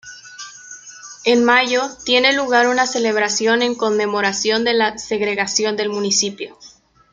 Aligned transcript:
En 1.25 1.43
mayo 1.45 1.83
tiene 2.05 2.33
lugar 2.33 2.65
una 2.67 2.87
celebración 2.87 3.61
en 3.61 3.75
conmemoración 3.75 4.63
de 4.63 4.73
la 4.73 4.97
segregación 4.97 5.75
del 5.75 5.89
municipio. 5.89 6.57